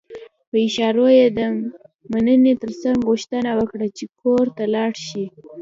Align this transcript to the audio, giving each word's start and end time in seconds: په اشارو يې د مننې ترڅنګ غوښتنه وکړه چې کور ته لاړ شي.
په 0.49 0.55
اشارو 0.67 1.05
يې 1.17 1.27
د 1.37 1.39
مننې 2.11 2.53
ترڅنګ 2.61 2.97
غوښتنه 3.09 3.49
وکړه 3.59 3.87
چې 3.97 4.05
کور 4.21 4.45
ته 4.55 4.63
لاړ 4.75 4.91
شي. 5.07 5.25